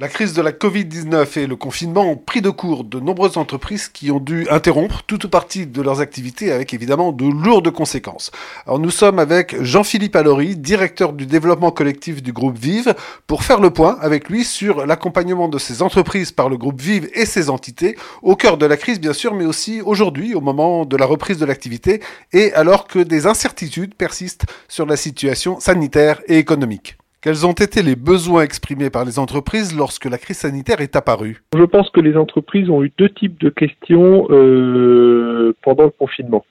La 0.00 0.06
crise 0.06 0.32
de 0.32 0.42
la 0.42 0.52
Covid-19 0.52 1.40
et 1.40 1.48
le 1.48 1.56
confinement 1.56 2.02
ont 2.02 2.16
pris 2.16 2.40
de 2.40 2.50
court 2.50 2.84
de 2.84 3.00
nombreuses 3.00 3.36
entreprises 3.36 3.88
qui 3.88 4.12
ont 4.12 4.20
dû 4.20 4.46
interrompre 4.48 5.02
toute 5.04 5.24
ou 5.24 5.28
partie 5.28 5.66
de 5.66 5.82
leurs 5.82 6.00
activités 6.00 6.52
avec 6.52 6.72
évidemment 6.72 7.10
de 7.10 7.24
lourdes 7.24 7.72
conséquences. 7.72 8.30
Alors 8.64 8.78
nous 8.78 8.92
sommes 8.92 9.18
avec 9.18 9.60
Jean-Philippe 9.60 10.14
Allory, 10.14 10.54
directeur 10.54 11.12
du 11.12 11.26
développement 11.26 11.72
collectif 11.72 12.22
du 12.22 12.32
groupe 12.32 12.56
Vive, 12.56 12.94
pour 13.26 13.42
faire 13.42 13.58
le 13.58 13.70
point 13.70 13.98
avec 14.00 14.28
lui 14.28 14.44
sur 14.44 14.86
l'accompagnement 14.86 15.48
de 15.48 15.58
ces 15.58 15.82
entreprises 15.82 16.30
par 16.30 16.48
le 16.48 16.56
groupe 16.56 16.80
Vive 16.80 17.10
et 17.14 17.26
ses 17.26 17.50
entités, 17.50 17.98
au 18.22 18.36
cœur 18.36 18.56
de 18.56 18.66
la 18.66 18.76
crise 18.76 19.00
bien 19.00 19.12
sûr, 19.12 19.34
mais 19.34 19.46
aussi 19.46 19.80
aujourd'hui 19.80 20.32
au 20.36 20.40
moment 20.40 20.84
de 20.84 20.96
la 20.96 21.06
reprise 21.06 21.38
de 21.38 21.44
l'activité 21.44 22.00
et 22.32 22.52
alors 22.52 22.86
que 22.86 23.00
des 23.00 23.26
incertitudes 23.26 23.96
persistent 23.96 24.46
sur 24.68 24.86
la 24.86 24.96
situation 24.96 25.58
sanitaire 25.58 26.20
et 26.28 26.38
économique. 26.38 26.98
Quels 27.20 27.44
ont 27.44 27.52
été 27.52 27.82
les 27.82 27.96
besoins 27.96 28.42
exprimés 28.42 28.90
par 28.90 29.04
les 29.04 29.18
entreprises 29.18 29.76
lorsque 29.76 30.04
la 30.04 30.18
crise 30.18 30.38
sanitaire 30.38 30.80
est 30.80 30.94
apparue? 30.94 31.42
Je 31.52 31.64
pense 31.64 31.90
que 31.90 32.00
les 32.00 32.16
entreprises 32.16 32.70
ont 32.70 32.84
eu 32.84 32.92
deux 32.96 33.08
types 33.08 33.40
de 33.40 33.48
questions 33.48 34.28
euh, 34.30 35.52
pendant 35.62 35.84
le 35.84 35.90
confinement. 35.90 36.44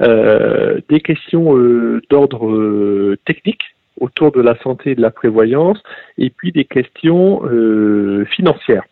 Euh, 0.00 0.80
des 0.88 1.00
questions 1.00 1.54
euh, 1.58 2.00
d'ordre 2.08 2.48
euh, 2.48 3.18
technique 3.26 3.60
autour 4.00 4.32
de 4.32 4.40
la 4.40 4.58
santé 4.62 4.92
et 4.92 4.94
de 4.94 5.02
la 5.02 5.10
prévoyance, 5.10 5.78
et 6.16 6.30
puis 6.30 6.52
des 6.52 6.64
questions 6.64 7.42
euh, 7.44 8.24
financières. 8.34 8.84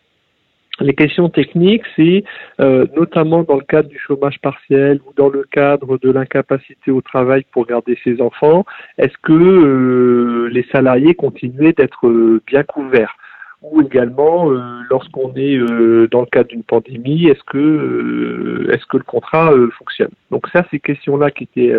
Les 0.83 0.93
questions 0.93 1.29
techniques, 1.29 1.85
c'est 1.95 2.25
euh, 2.59 2.85
notamment 2.97 3.43
dans 3.43 3.55
le 3.55 3.63
cadre 3.63 3.87
du 3.87 3.97
chômage 3.97 4.37
partiel 4.41 4.99
ou 5.07 5.13
dans 5.15 5.29
le 5.29 5.45
cadre 5.49 5.97
de 5.97 6.11
l'incapacité 6.11 6.91
au 6.91 6.99
travail 6.99 7.45
pour 7.53 7.65
garder 7.65 7.97
ses 8.03 8.21
enfants, 8.21 8.65
est-ce 8.97 9.17
que 9.23 9.31
euh, 9.31 10.49
les 10.51 10.65
salariés 10.73 11.15
continuaient 11.15 11.71
d'être 11.71 12.05
euh, 12.05 12.41
bien 12.45 12.63
couverts? 12.63 13.15
Ou 13.61 13.81
également 13.81 14.51
euh, 14.51 14.59
lorsqu'on 14.89 15.33
est 15.37 15.55
euh, 15.55 16.09
dans 16.11 16.19
le 16.19 16.25
cadre 16.25 16.49
d'une 16.49 16.63
pandémie, 16.63 17.27
est-ce 17.27 17.43
que 17.45 17.57
euh, 17.57 18.69
est-ce 18.73 18.85
que 18.87 18.97
le 18.97 19.05
contrat 19.05 19.53
fonctionne? 19.77 20.11
Donc 20.31 20.47
ça, 20.51 20.65
ces 20.69 20.81
questions-là 20.81 21.31
qui 21.31 21.45
étaient 21.45 21.73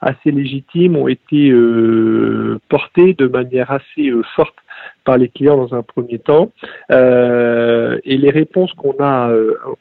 assez 0.00 0.30
légitimes 0.30 0.96
ont 0.96 1.08
été 1.08 1.52
portées 2.70 3.12
de 3.12 3.26
manière 3.26 3.70
assez 3.70 4.10
forte 4.34 4.56
par 5.06 5.16
les 5.16 5.28
clients 5.28 5.56
dans 5.56 5.74
un 5.74 5.82
premier 5.82 6.18
temps, 6.18 6.52
et 6.90 8.16
les 8.18 8.30
réponses 8.30 8.72
qu'on 8.74 8.96
a 9.00 9.32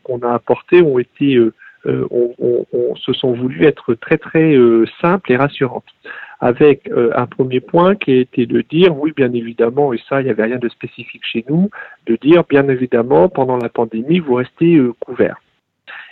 qu'on 0.04 0.20
a 0.20 0.34
apportées 0.34 0.82
ont 0.82 1.00
été 1.00 1.38
on, 1.86 2.34
on, 2.40 2.66
on, 2.72 2.96
se 2.96 3.12
sont 3.14 3.34
voulues 3.34 3.66
être 3.66 3.94
très 3.96 4.18
très 4.18 4.56
simples 5.02 5.32
et 5.34 5.36
rassurantes 5.36 5.92
avec 6.40 6.90
euh, 6.90 7.12
un 7.16 7.26
premier 7.26 7.60
point 7.60 7.96
qui 7.96 8.12
a 8.12 8.16
été 8.18 8.46
de 8.46 8.62
dire, 8.62 8.98
oui, 8.98 9.14
bien 9.16 9.34
évidemment, 9.34 9.94
et 9.94 10.00
ça, 10.10 10.22
il 10.22 10.26
n'y 10.26 10.30
avait 10.30 10.44
rien 10.44 10.58
de 10.58 10.70
spécifique 10.70 11.24
chez 11.24 11.46
nous, 11.50 11.70
de 12.08 12.18
dire, 12.22 12.44
bien 12.48 12.68
évidemment, 12.70 13.30
pendant 13.30 13.58
la 13.58 13.70
pandémie, 13.70 14.20
vous 14.20 14.36
restez 14.36 14.76
euh, 14.76 14.94
couvert. 15.00 15.38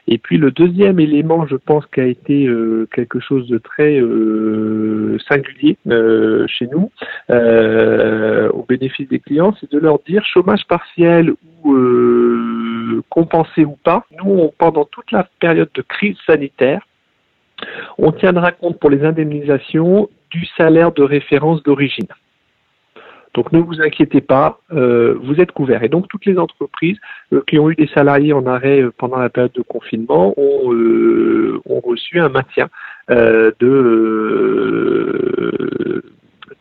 Et 0.08 0.18
puis 0.18 0.38
le 0.38 0.52
deuxième 0.52 1.00
élément, 1.00 1.48
je 1.48 1.56
pense, 1.56 1.86
qui 1.88 2.02
a 2.02 2.06
été 2.06 2.46
euh, 2.46 2.88
quelque 2.94 3.20
chose 3.20 3.48
de 3.48 3.58
très 3.58 4.00
euh, 4.00 5.18
singulier 5.30 5.78
euh, 5.88 6.46
chez 6.48 6.68
nous, 6.68 6.92
au 7.30 8.66
bénéfice 8.68 9.08
des 9.08 9.20
clients, 9.20 9.56
c'est 9.60 9.72
de 9.72 9.80
leur 9.80 10.00
dire 10.00 10.26
chômage 10.26 10.66
partiel 10.68 11.34
ou 11.64 13.02
compensé 13.10 13.64
ou 13.64 13.78
pas. 13.84 14.06
Nous, 14.24 14.52
pendant 14.58 14.86
toute 14.86 15.12
la 15.12 15.28
période 15.40 15.70
de 15.74 15.82
crise 15.82 16.18
sanitaire, 16.26 16.86
on 17.98 18.12
tiendra 18.12 18.52
compte 18.52 18.80
pour 18.80 18.90
les 18.90 19.04
indemnisations 19.04 20.10
du 20.32 20.46
salaire 20.58 20.92
de 20.92 21.04
référence 21.04 21.64
d'origine. 21.64 22.08
Donc 23.34 23.52
ne 23.52 23.60
vous 23.60 23.82
inquiétez 23.82 24.22
pas, 24.22 24.60
euh, 24.72 25.18
vous 25.24 25.42
êtes 25.42 25.52
couverts. 25.52 25.84
Et 25.84 25.90
donc 25.90 26.08
toutes 26.08 26.26
les 26.26 26.38
entreprises 26.38 26.98
euh, 27.34 27.42
qui 27.48 27.58
ont 27.58 27.70
eu 27.70 27.76
des 27.76 27.88
salariés 27.88 28.32
en 28.34 28.46
arrêt 28.46 28.82
euh, 28.82 28.94
pendant 28.96 29.18
la 29.18 29.30
période 29.30 29.54
de 29.54 29.64
confinement 29.64 30.34
ont, 30.38 30.62
reçu 31.84 32.20
un 32.20 32.30
maintien 32.30 32.70
de, 33.10 33.54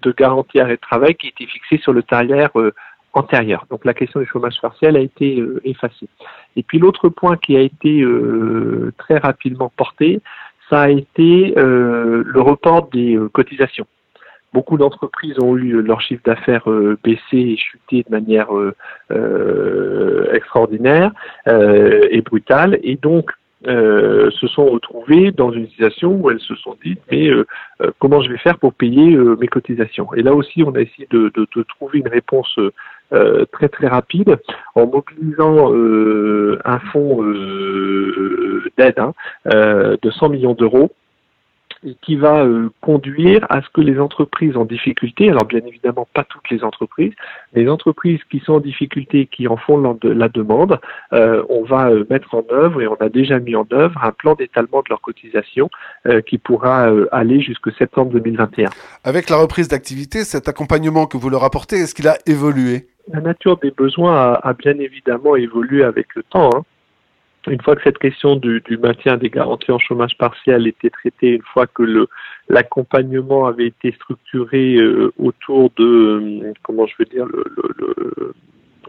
de 0.03 0.13
garantie 0.13 0.59
arrêt 0.59 0.75
de 0.75 0.81
travail 0.81 1.15
qui 1.15 1.29
était 1.29 1.47
fixé 1.47 1.79
sur 1.79 1.93
le 1.93 2.03
salaire 2.11 2.51
antérieur. 3.13 3.67
Donc 3.71 3.85
la 3.85 3.95
question 3.95 4.19
du 4.21 4.27
chômage 4.27 4.61
partiel 4.61 4.97
a 4.97 5.01
été 5.01 5.43
effacée. 5.65 6.09
Et 6.57 6.65
puis 6.65 6.79
l'autre 6.79 7.09
point 7.09 7.37
qui 7.37 7.57
a 7.57 7.61
été 7.61 8.05
très 8.99 9.19
rapidement 9.19 9.71
porté, 9.77 10.21
ça 10.69 10.83
a 10.83 10.89
été 10.89 11.55
le 11.57 12.41
report 12.41 12.89
des 12.91 13.17
cotisations. 13.33 13.87
Beaucoup 14.53 14.77
d'entreprises 14.77 15.39
ont 15.41 15.57
eu 15.57 15.81
leur 15.83 16.01
chiffre 16.01 16.23
d'affaires 16.25 16.71
euh, 16.71 16.99
baisser 17.03 17.21
et 17.33 17.57
chuter 17.57 18.05
de 18.07 18.11
manière 18.11 18.49
extraordinaire 20.33 21.13
et 21.47 22.21
brutale, 22.23 22.79
et 22.83 22.97
donc 22.97 23.31
se 23.65 24.47
sont 24.49 24.67
retrouvées 24.67 25.31
dans 25.31 25.53
une 25.53 25.69
situation 25.69 26.13
où 26.13 26.31
elles 26.31 26.41
se 26.41 26.55
sont 26.57 26.77
dit 26.85 26.97
mais 27.11 27.31
comment 27.99 28.21
je 28.23 28.31
vais 28.31 28.39
faire 28.39 28.59
pour 28.59 28.75
payer 28.75 29.17
mes 29.17 29.49
cotisations? 29.49 30.13
Et 30.15 30.23
là 30.23 30.35
aussi, 30.35 30.63
on 30.65 30.75
a 30.75 30.81
essayé 30.81 31.07
de, 31.11 31.31
de, 31.35 31.47
de 31.55 31.63
trouver 31.63 32.01
une 32.01 32.09
réponse 32.09 32.59
très 33.53 33.69
très 33.69 33.87
rapide 33.87 34.39
en 34.75 34.87
mobilisant 34.87 35.73
un 36.65 36.79
fonds 36.93 37.23
d'aide 38.77 38.99
hein, 38.99 39.13
euh, 39.53 39.97
de 40.01 40.11
100 40.11 40.29
millions 40.31 40.55
d'euros 40.55 40.91
qui 42.01 42.17
va 42.17 42.45
euh, 42.45 42.71
conduire 42.81 43.47
à 43.51 43.61
ce 43.63 43.69
que 43.73 43.81
les 43.81 43.99
entreprises 43.99 44.57
en 44.57 44.65
difficulté, 44.65 45.31
alors 45.31 45.45
bien 45.45 45.61
évidemment 45.67 46.07
pas 46.15 46.25
toutes 46.25 46.49
les 46.51 46.63
entreprises, 46.63 47.13
les 47.55 47.69
entreprises 47.69 48.21
qui 48.31 48.41
sont 48.41 48.55
en 48.55 48.61
difficulté, 48.61 49.27
qui 49.27 49.49
en 49.49 49.57
font 49.57 49.97
la 50.03 50.29
demande, 50.29 50.79
euh, 51.13 51.43
on 51.49 51.65
va 51.65 51.91
mettre 52.09 52.35
en 52.35 52.45
œuvre 52.51 52.83
et 52.83 52.87
on 52.87 52.95
a 52.95 53.09
déjà 53.09 53.39
mis 53.39 53.57
en 53.57 53.67
œuvre 53.73 54.03
un 54.03 54.13
plan 54.13 54.35
d'étalement 54.35 54.81
de 54.81 54.87
leurs 54.91 55.01
cotisations 55.01 55.71
qui 56.27 56.39
pourra 56.39 56.91
aller 57.11 57.41
jusqu'au 57.41 57.71
septembre 57.73 58.13
2021. 58.13 58.71
Avec 59.05 59.31
la 59.31 59.37
reprise 59.37 59.69
d'activité, 59.69 60.25
cet 60.25 60.49
accompagnement 60.49 61.07
que 61.07 61.17
vous 61.17 61.31
leur 61.31 61.45
apportez, 61.45 61.77
est-ce 61.77 61.95
qu'il 61.95 62.09
a 62.09 62.17
évolué? 62.27 62.87
La 63.13 63.21
nature 63.21 63.59
des 63.59 63.71
besoins 63.71 64.15
a, 64.15 64.49
a, 64.49 64.53
bien 64.53 64.79
évidemment 64.79 65.37
évolué 65.37 65.83
avec 65.83 66.15
le 66.15 66.23
temps. 66.23 66.51
Hein 66.55 66.63
une 67.47 67.61
fois 67.61 67.77
que 67.77 67.83
cette 67.83 67.99
question 67.99 68.37
du, 68.37 68.61
du, 68.61 68.77
maintien 68.79 69.17
des 69.17 69.31
garanties 69.31 69.73
en 69.73 69.79
chômage 69.79 70.17
partiel 70.17 70.67
était 70.67 70.91
traitée, 70.91 71.31
une 71.31 71.43
fois 71.43 71.67
que 71.67 71.83
le 71.83 72.09
l'accompagnement 72.49 73.47
avait 73.47 73.67
été 73.67 73.93
structuré 73.93 74.77
euh, 74.77 75.13
autour 75.19 75.71
de 75.77 75.85
euh, 75.85 76.53
comment 76.63 76.87
je 76.87 76.95
veux 76.99 77.05
dire 77.05 77.25
le, 77.27 77.45
le, 77.57 78.35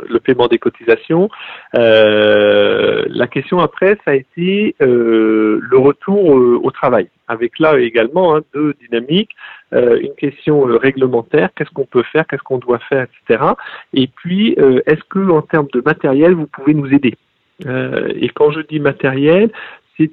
le, 0.10 0.20
paiement 0.20 0.48
des 0.48 0.58
cotisations, 0.58 1.30
euh, 1.76 3.06
la 3.08 3.28
question 3.28 3.60
après 3.60 3.98
ça 4.04 4.12
a 4.12 4.16
été 4.16 4.76
euh, 4.82 5.60
le 5.62 5.78
retour 5.78 6.24
au 6.26 6.72
travail, 6.72 7.10
avec 7.28 7.60
là 7.60 7.80
également 7.80 8.36
hein, 8.36 8.42
deux 8.54 8.74
dynamiques, 8.82 9.32
une 9.72 10.14
question 10.18 10.64
réglementaire, 10.64 11.50
qu'est-ce 11.56 11.72
qu'on 11.72 11.86
peut 11.86 12.04
faire, 12.12 12.28
qu'est-ce 12.28 12.44
qu'on 12.44 12.60
doit 12.60 12.80
faire, 12.90 13.08
etc. 13.28 13.44
Et 13.94 14.08
puis 14.08 14.54
est-ce 14.86 15.04
que 15.10 15.30
en 15.32 15.42
termes 15.42 15.68
de 15.74 15.82
matériel 15.84 16.34
vous 16.34 16.48
pouvez 16.48 16.74
nous 16.74 16.92
aider? 16.94 17.16
Euh, 17.66 18.12
et 18.16 18.30
quand 18.30 18.52
je 18.52 18.62
dis 18.62 18.80
matériel, 18.80 19.52
c'est 19.96 20.10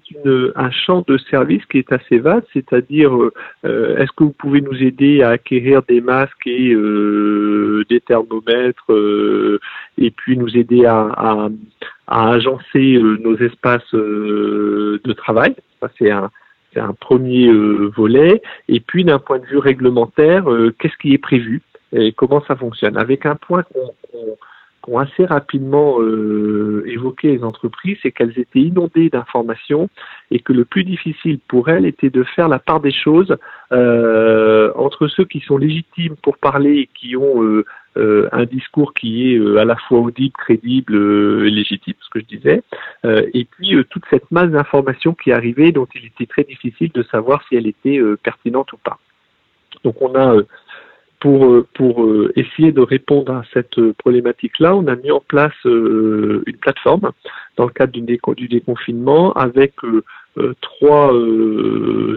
un 0.57 0.71
champ 0.71 1.03
de 1.09 1.17
service 1.17 1.65
qui 1.65 1.79
est 1.79 1.91
assez 1.91 2.19
vaste, 2.19 2.47
c'est-à-dire 2.53 3.13
euh, 3.65 3.97
est-ce 3.97 4.13
que 4.13 4.25
vous 4.25 4.35
pouvez 4.39 4.61
nous 4.61 4.83
aider 4.83 5.23
à 5.23 5.31
acquérir 5.31 5.83
des 5.85 6.03
masques 6.03 6.47
et 6.47 6.75
euh, 6.75 7.83
des 7.89 8.01
thermomètres 8.01 8.93
et 9.97 10.11
puis 10.11 10.37
nous 10.37 10.55
aider 10.55 10.85
à, 10.85 11.09
à, 11.17 11.49
à 12.09 12.31
agencer 12.31 13.01
nos 13.21 13.39
espaces 13.39 13.95
de 13.95 15.13
travail? 15.15 15.55
C'est 15.99 16.11
un 16.11 16.31
un 16.77 16.93
premier 16.93 17.51
volet. 17.97 18.41
Et 18.69 18.79
puis 18.79 19.03
d'un 19.03 19.19
point 19.19 19.41
de 19.41 19.47
vue 19.47 19.59
réglementaire, 19.59 20.45
qu'est-ce 20.79 20.97
qui 20.99 21.15
est 21.15 21.19
prévu? 21.19 21.63
Et 21.93 22.13
comment 22.13 22.45
ça 22.47 22.55
fonctionne? 22.55 22.97
Avec 22.97 23.27
un 23.27 23.35
point 23.35 23.65
qu'on 23.65 24.37
qu'ont 24.83 24.99
assez 24.99 25.25
rapidement 25.25 26.01
euh, 26.01 26.83
évoqué 26.87 27.29
les 27.37 27.45
entreprises, 27.45 27.99
c'est 28.03 28.13
qu'elles 28.13 28.39
étaient 28.39 28.61
inondées 28.61 29.11
d'informations 29.11 29.89
et 30.31 30.41
que 30.41 30.53
le 30.53 30.65
plus 30.65 30.85
difficile 30.85 31.39
pour 31.49 31.69
elles 31.69 31.87
était 31.87 32.11
de 32.11 32.23
faire 32.23 32.49
la 32.49 32.59
part 32.59 32.81
des 32.81 32.93
choses 32.93 33.37
euh, 33.73 34.73
entre 34.77 35.09
ceux 35.09 35.25
qui 35.25 35.41
sont 35.41 35.59
légitimes 35.59 36.17
pour 36.23 36.39
parler 36.39 36.79
et 36.79 36.91
qui 36.93 37.17
ont 37.17 37.43
euh, 37.43 37.65
euh 37.97 38.29
un 38.33 38.45
discours 38.45 38.95
qui 38.95 39.33
est 39.33 39.39
euh, 39.39 39.59
à 39.59 39.65
la 39.65 39.77
fois 39.77 40.01
audible, 40.01 40.35
crédible 40.37 40.95
et 40.95 41.51
légitime, 41.51 41.95
ce 42.01 42.11
que 42.11 42.21
je 42.21 42.37
disais, 42.37 42.63
et 43.05 43.45
puis 43.45 43.77
toute 43.91 44.05
cette 44.11 44.31
masse 44.31 44.51
d'informations 44.51 45.15
qui 45.15 45.33
arrivait 45.33 45.73
dont 45.73 45.89
il 45.95 46.07
était 46.07 46.27
très 46.27 46.45
difficile 46.45 46.91
de 46.93 47.03
savoir 47.05 47.43
si 47.49 47.57
elle 47.57 47.67
était 47.67 48.01
pertinente 48.23 48.73
ou 48.73 48.77
pas. 48.77 48.99
Donc 49.85 50.01
on 50.03 50.15
a 50.15 50.37
pour, 51.21 51.45
euh, 51.45 51.67
pour 51.75 52.03
euh, 52.03 52.33
essayer 52.35 52.73
de 52.73 52.81
répondre 52.81 53.33
à 53.33 53.43
cette 53.53 53.79
euh, 53.79 53.95
problématique-là, 53.99 54.75
on 54.75 54.87
a 54.87 54.97
mis 54.97 55.11
en 55.11 55.21
place 55.21 55.53
une 55.65 56.57
plateforme 56.61 57.13
dans 57.57 57.67
le 57.67 57.71
cadre 57.71 57.93
du, 57.93 58.49
déconfinement 58.49 59.33
avec 59.35 59.75
trois, 60.61 61.13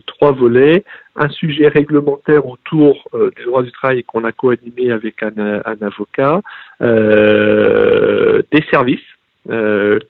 trois 0.07 0.31
volets, 0.31 0.83
un 1.15 1.29
sujet 1.29 1.67
réglementaire 1.67 2.47
autour 2.47 3.09
des 3.13 3.43
droits 3.43 3.63
du 3.63 3.71
travail 3.71 4.03
qu'on 4.03 4.23
a 4.23 4.31
co-animé 4.31 4.91
avec 4.91 5.21
un, 5.21 5.33
un 5.37 5.77
avocat, 5.81 6.41
des 6.79 8.63
services 8.71 9.01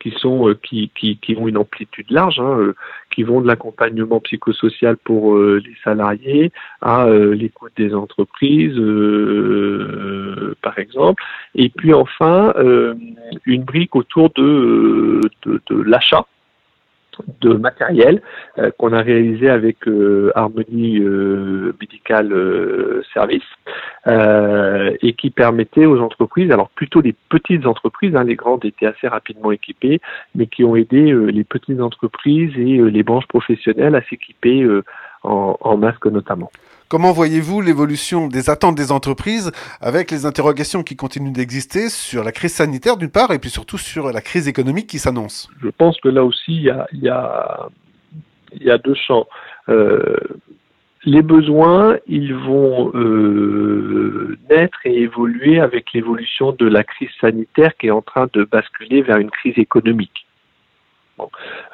qui 0.04 0.12
sont 0.20 0.50
euh, 0.50 0.60
qui, 0.62 0.92
qui, 0.94 1.18
qui, 1.18 1.36
ont 1.38 1.48
une 1.48 1.58
amplitude 1.58 2.12
large, 2.12 2.40
hein, 2.40 2.60
euh, 2.60 2.76
qui 3.10 3.24
vont 3.24 3.40
de 3.40 3.48
l'accompagnement 3.48 4.20
psychosocial 4.20 4.98
pour 4.98 5.38
les 5.38 5.76
salariés 5.84 6.52
à 6.82 7.08
l'écoute 7.08 7.72
des 7.78 7.94
entreprises, 7.94 8.76
par 10.62 10.80
exemple, 10.80 11.24
et 11.54 11.70
puis 11.70 11.94
enfin 11.94 12.54
une 13.46 13.64
brique 13.64 13.96
autour 13.96 14.32
de, 14.32 15.22
de, 15.44 15.62
de 15.68 15.82
l'achat 15.84 16.26
de 17.42 17.54
matériel 17.54 18.22
euh, 18.58 18.72
qu'on 18.78 18.94
a 18.94 19.02
réalisé 19.02 19.50
avec 19.50 19.88
euh, 19.88 20.32
Harmonie 20.36 21.00
euh, 21.00 21.76
Medical 21.80 22.32
Service 23.14 23.44
et 24.06 25.14
qui 25.14 25.30
permettait 25.30 25.86
aux 25.86 26.00
entreprises, 26.00 26.52
alors 26.52 26.70
plutôt 26.70 27.02
des 27.02 27.16
petites 27.30 27.66
entreprises, 27.66 28.16
hein, 28.16 28.24
les 28.24 28.36
grandes 28.36 28.66
étaient 28.66 28.86
assez 28.86 29.08
rapidement 29.08 29.52
équipées, 29.52 30.02
mais 30.36 30.48
qui 30.48 30.64
ont 30.64 30.76
aidé 30.76 31.14
les 31.32 31.44
petites 31.44 31.80
entreprises 31.80 32.52
et 32.58 32.78
les 32.78 33.04
branches 33.04 33.28
professionnelles 33.28 33.96
à 33.96 34.02
s'équiper 34.04 34.68
en, 35.24 35.58
en 35.60 35.78
masques 35.78 36.08
notamment. 36.08 36.52
Comment 36.90 37.12
voyez-vous 37.12 37.62
l'évolution 37.62 38.28
des 38.28 38.50
attentes 38.50 38.76
des 38.76 38.92
entreprises 38.92 39.52
avec 39.82 40.12
les 40.12 40.26
interrogations 40.26 40.84
qui 40.84 40.96
continuent 40.96 41.32
d'exister 41.32 41.90
sur 41.90 42.24
la 42.24 42.32
crise 42.32 42.54
sanitaire 42.54 42.98
d'une 42.98 43.10
part 43.10 43.32
et 43.32 43.40
puis 43.40 43.50
surtout 43.50 43.78
sur 43.78 44.12
la 44.12 44.22
crise 44.22 44.48
économique 44.48 44.88
qui 44.88 45.00
s'annonce? 45.00 45.50
Je 45.62 45.70
pense 45.70 46.00
que 46.00 46.10
là 46.10 46.24
aussi, 46.24 46.68
il 46.92 47.00
y 47.02 47.10
a, 47.10 47.70
deux 48.78 48.96
champs. 48.96 49.28
Euh, 49.70 50.16
les 51.06 51.22
besoins, 51.22 51.98
ils 52.08 52.34
vont 52.34 52.92
euh, 52.96 54.38
naître 54.50 54.80
et 54.86 55.02
évoluer 55.02 55.60
avec 55.60 55.92
l'évolution 55.94 56.54
de 56.54 56.66
la 56.66 56.84
crise 56.84 57.10
sanitaire 57.20 57.76
qui 57.78 57.88
est 57.88 57.92
en 57.92 58.02
train 58.02 58.28
de 58.34 58.44
basculer 58.46 59.02
vers 59.02 59.18
une 59.18 59.32
crise 59.32 59.58
économique. 59.58 60.26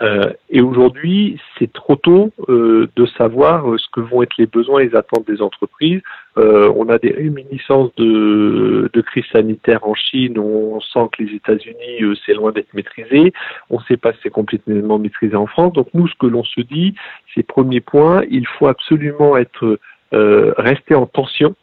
Euh, 0.02 0.32
et 0.50 0.62
aujourd'hui, 0.62 1.40
c'est 1.58 1.72
trop 1.72 1.96
tôt 1.96 2.32
euh, 2.50 2.90
de 2.96 3.06
savoir 3.06 3.70
euh, 3.70 3.78
ce 3.78 3.88
que 3.92 4.02
vont 4.02 4.24
être 4.24 4.38
les 4.38 4.46
besoins 4.46 4.82
et 4.82 4.90
les 4.90 4.96
attentes 4.96 5.28
des 5.28 5.42
entreprises. 5.42 6.02
on 6.38 6.88
a 6.90 6.98
des 6.98 7.12
réminiscences 7.12 7.94
de, 7.96 9.02
crise 9.06 9.26
sanitaire 9.32 9.86
en 9.88 9.96
Chine, 9.96 10.38
on 10.38 10.80
sent 10.82 11.08
que 11.12 11.24
les 11.24 11.36
États-Unis, 11.36 12.16
c'est 12.26 12.34
loin 12.34 12.52
d'être 12.52 12.74
maîtrisé. 12.74 13.34
On 13.70 13.78
ne 13.78 13.84
sait 13.84 13.98
pas 13.98 14.14
si 14.14 14.20
c'est 14.24 14.30
complètement 14.30 15.00
maîtrisé 15.00 15.36
en 15.36 15.48
France. 15.48 15.74
Donc 15.74 15.88
nous, 15.94 16.08
ce 16.08 16.16
que 16.20 16.28
l'on 16.28 16.44
se 16.44 16.62
dit, 16.62 16.94
c'est 17.34 17.44
premier 17.44 17.82
point, 17.82 18.24
il 18.30 18.46
faut 18.48 18.68
absolument 18.68 19.36
être 19.36 19.80
rester 20.12 20.96
en 20.96 21.08
tension 21.08 21.56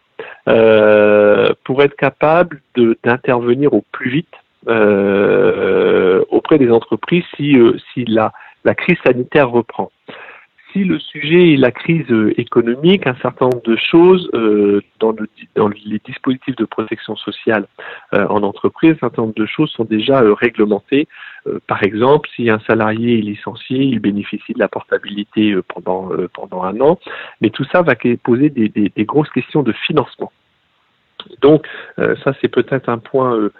pour 1.64 1.82
être 1.82 1.96
capable 1.96 2.60
d'intervenir 3.04 3.72
au 3.72 3.84
plus 3.92 4.10
vite 4.10 4.34
des 6.54 6.70
entreprises 6.70 7.24
si, 7.36 7.58
euh, 7.58 7.76
si 7.92 8.04
la, 8.04 8.32
la 8.64 8.74
crise 8.74 8.98
sanitaire 9.04 9.50
reprend 9.50 9.90
si 10.72 10.84
le 10.84 10.98
sujet 10.98 11.54
est 11.54 11.56
la 11.56 11.70
crise 11.70 12.10
euh, 12.10 12.38
économique, 12.38 13.06
un 13.06 13.16
certain 13.22 13.46
nombre 13.46 13.62
de 13.62 13.76
choses 13.76 14.28
euh, 14.34 14.82
dans, 15.00 15.12
le, 15.12 15.26
dans, 15.54 15.68
les 15.68 16.00
dispositifs 16.04 16.56
de 16.56 16.66
protection 16.66 17.16
sociale 17.16 17.66
en 18.12 18.42
entreprise, 18.42 18.92
un 18.96 19.08
certain 19.08 19.22
nombre 19.22 19.34
de 19.34 19.46
choses 19.46 19.70
sont 19.70 19.84
déjà 19.84 20.20
réglementées. 20.34 21.08
par 21.66 21.82
exemple, 21.82 22.28
si 22.34 22.50
un 22.50 22.60
salarié 22.66 23.18
est 23.18 23.22
licencié, 23.22 23.78
il 23.78 24.00
bénéficie 24.00 24.52
de 24.52 24.58
la 24.58 24.68
portabilité 24.68 25.54
pendant, 25.68 26.10
pendant 26.34 26.62
un 26.62 26.78
an, 26.80 26.98
mais 27.40 27.50
tout 27.50 27.64
ça 27.72 27.82
va 27.82 27.94
poser 28.22 28.50
des, 28.50 29.04
grosses 29.04 29.30
questions 29.30 29.62
de 29.62 29.72
financement. 29.72 30.32
Donc, 31.40 31.66
ça, 31.96 32.34
c'est 32.40 32.48
peut-être 32.48 32.88
un 32.88 32.98
point 32.98 33.50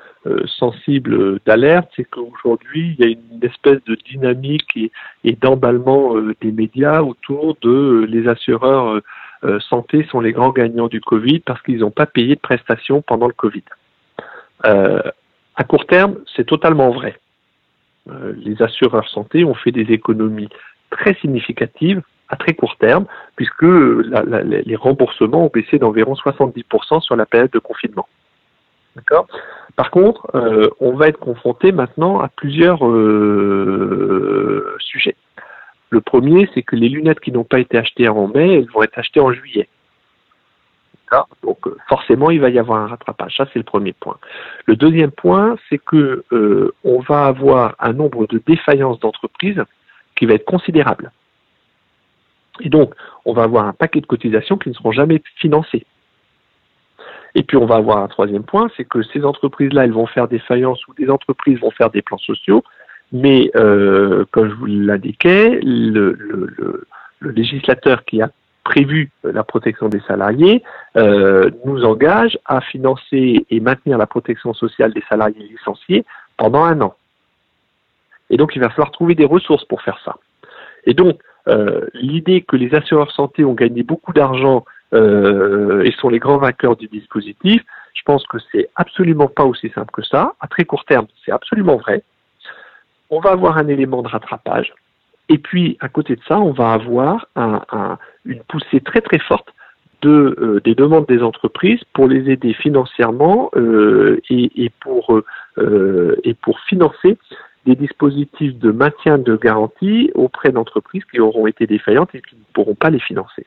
sensible 0.46 1.40
d'alerte, 1.44 1.90
c'est 1.96 2.04
qu'aujourd'hui, 2.04 2.96
il 2.98 3.04
y 3.04 3.08
a 3.08 3.12
une 3.12 3.44
espèce 3.44 3.82
de 3.84 3.94
dynamique 3.94 4.78
et, 5.24 5.32
d'emballement 5.34 6.16
euh, 6.16 6.34
des 6.40 6.52
médias 6.52 7.02
autour 7.02 7.56
de 7.62 7.68
euh, 7.68 8.04
les 8.06 8.28
assureurs 8.28 9.00
santé 9.68 10.04
sont 10.10 10.20
les 10.20 10.32
grands 10.32 10.50
gagnants 10.50 10.88
du 10.88 11.00
Covid 11.00 11.40
parce 11.40 11.62
qu'ils 11.62 11.80
n'ont 11.80 11.90
pas 11.92 12.06
payé 12.06 12.34
de 12.34 12.40
prestations 12.40 13.00
pendant 13.00 13.28
le 13.28 13.34
Covid. 13.34 13.62
à 14.64 15.64
court 15.68 15.86
terme, 15.86 16.16
c'est 16.34 16.46
totalement 16.46 16.90
vrai. 16.90 17.20
les 18.34 18.60
assureurs 18.60 19.08
santé 19.08 19.44
ont 19.44 19.54
fait 19.54 19.70
des 19.70 19.92
économies 19.92 20.48
très 20.90 21.14
significatives 21.16 22.02
à 22.28 22.36
très 22.36 22.54
court 22.54 22.76
terme, 22.78 23.06
puisque 23.36 23.62
les 23.62 24.76
remboursements 24.76 25.44
ont 25.46 25.50
baissé 25.52 25.78
d'environ 25.78 26.14
70% 26.14 27.00
sur 27.02 27.14
la 27.14 27.26
période 27.26 27.52
de 27.52 27.60
confinement. 27.60 28.08
Par 29.76 29.90
contre, 29.90 30.26
euh, 30.34 30.70
on 30.80 30.92
va 30.92 31.08
être 31.08 31.18
confronté 31.18 31.72
maintenant 31.72 32.20
à 32.20 32.28
plusieurs 32.28 32.86
euh, 32.86 34.76
sujets. 34.78 35.16
Le 35.90 36.00
premier, 36.00 36.48
c'est 36.54 36.62
que 36.62 36.76
les 36.76 36.88
lunettes 36.88 37.20
qui 37.20 37.30
n'ont 37.30 37.44
pas 37.44 37.60
été 37.60 37.76
achetées 37.78 38.08
en 38.08 38.26
mai, 38.28 38.54
elles 38.54 38.70
vont 38.70 38.82
être 38.82 38.98
achetées 38.98 39.20
en 39.20 39.32
juillet. 39.32 39.68
Donc 41.42 41.66
euh, 41.66 41.76
forcément, 41.88 42.30
il 42.30 42.40
va 42.40 42.50
y 42.50 42.58
avoir 42.58 42.80
un 42.80 42.88
rattrapage. 42.88 43.36
Ça, 43.36 43.46
c'est 43.52 43.58
le 43.58 43.64
premier 43.64 43.92
point. 43.92 44.18
Le 44.64 44.74
deuxième 44.76 45.12
point, 45.12 45.56
c'est 45.68 45.78
que 45.78 46.24
on 46.82 47.00
va 47.00 47.26
avoir 47.26 47.76
un 47.78 47.92
nombre 47.92 48.26
de 48.26 48.42
défaillances 48.44 48.98
d'entreprises 48.98 49.62
qui 50.16 50.26
va 50.26 50.34
être 50.34 50.44
considérable. 50.44 51.12
Et 52.60 52.70
donc, 52.70 52.94
on 53.24 53.34
va 53.34 53.42
avoir 53.42 53.66
un 53.66 53.72
paquet 53.72 54.00
de 54.00 54.06
cotisations 54.06 54.56
qui 54.56 54.70
ne 54.70 54.74
seront 54.74 54.92
jamais 54.92 55.22
financées. 55.36 55.86
Et 57.36 57.42
puis 57.42 57.58
on 57.58 57.66
va 57.66 57.76
avoir 57.76 57.98
un 57.98 58.08
troisième 58.08 58.44
point, 58.44 58.70
c'est 58.78 58.86
que 58.86 59.02
ces 59.02 59.22
entreprises-là, 59.22 59.84
elles 59.84 59.92
vont 59.92 60.06
faire 60.06 60.26
des 60.26 60.38
faillances 60.38 60.80
ou 60.88 60.94
des 60.94 61.10
entreprises 61.10 61.60
vont 61.60 61.70
faire 61.70 61.90
des 61.90 62.00
plans 62.00 62.16
sociaux, 62.16 62.64
mais 63.12 63.50
euh, 63.56 64.24
comme 64.30 64.48
je 64.48 64.54
vous 64.54 64.64
l'indiquais, 64.64 65.60
le, 65.62 66.86
législateur 67.20 68.06
qui 68.06 68.22
a 68.22 68.30
prévu 68.64 69.10
la 69.22 69.44
protection 69.44 69.90
des 69.90 70.00
salariés 70.08 70.62
euh, 70.96 71.50
nous 71.66 71.84
engage 71.84 72.38
à 72.46 72.62
financer 72.62 73.44
et 73.50 73.60
maintenir 73.60 73.98
la 73.98 74.06
protection 74.06 74.54
sociale 74.54 74.94
des 74.94 75.04
salariés 75.06 75.46
licenciés 75.46 76.06
pendant 76.38 76.64
un 76.64 76.80
an. 76.80 76.94
Et 78.30 78.38
donc 78.38 78.56
il 78.56 78.62
va 78.62 78.70
falloir 78.70 78.92
trouver 78.92 79.14
des 79.14 79.26
ressources 79.26 79.64
pour 79.66 79.82
faire 79.82 79.98
ça. 80.06 80.16
Et 80.86 80.94
donc 80.94 81.20
euh, 81.48 81.82
l'idée 81.92 82.40
que 82.40 82.56
les 82.56 82.74
assureurs 82.74 83.12
santé 83.12 83.44
ont 83.44 83.54
gagné 83.54 83.82
beaucoup 83.82 84.14
d'argent 84.14 84.64
euh, 84.94 85.82
et 85.82 85.90
sont 85.92 86.08
les 86.08 86.18
grands 86.18 86.38
vainqueurs 86.38 86.76
du 86.76 86.86
dispositif. 86.86 87.62
Je 87.94 88.02
pense 88.04 88.26
que 88.26 88.38
c'est 88.52 88.68
absolument 88.76 89.26
pas 89.26 89.44
aussi 89.44 89.68
simple 89.70 89.90
que 89.92 90.02
ça. 90.02 90.34
À 90.40 90.46
très 90.46 90.64
court 90.64 90.84
terme, 90.84 91.06
c'est 91.24 91.32
absolument 91.32 91.76
vrai. 91.76 92.02
On 93.10 93.20
va 93.20 93.30
avoir 93.30 93.58
un 93.58 93.68
élément 93.68 94.02
de 94.02 94.08
rattrapage. 94.08 94.72
Et 95.28 95.38
puis, 95.38 95.76
à 95.80 95.88
côté 95.88 96.14
de 96.14 96.20
ça, 96.28 96.38
on 96.38 96.52
va 96.52 96.72
avoir 96.72 97.26
une 98.24 98.40
poussée 98.48 98.80
très 98.80 99.00
très 99.00 99.18
forte 99.18 99.48
de, 100.02 100.36
euh, 100.38 100.60
des 100.64 100.76
demandes 100.76 101.06
des 101.06 101.22
entreprises 101.22 101.80
pour 101.94 102.06
les 102.06 102.30
aider 102.30 102.52
financièrement 102.52 103.50
euh, 103.56 104.20
et, 104.30 104.70
pour, 104.80 105.20
et 106.22 106.34
pour 106.34 106.60
financer 106.60 107.18
des 107.64 107.74
dispositifs 107.74 108.56
de 108.56 108.70
maintien 108.70 109.18
de 109.18 109.36
garantie 109.36 110.12
auprès 110.14 110.52
d'entreprises 110.52 111.04
qui 111.10 111.18
auront 111.18 111.48
été 111.48 111.66
défaillantes 111.66 112.14
et 112.14 112.22
qui 112.22 112.36
ne 112.36 112.44
pourront 112.52 112.76
pas 112.76 112.90
les 112.90 113.00
financer. 113.00 113.46